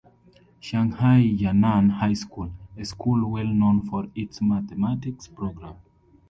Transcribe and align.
Shanghai 0.59 1.19
Yan'an 1.37 1.89
High 1.91 2.15
School, 2.15 2.51
a 2.75 2.83
school 2.83 3.23
well 3.29 3.45
known 3.45 3.83
for 3.85 4.07
its 4.15 4.41
mathematics 4.41 5.27
program. 5.27 5.75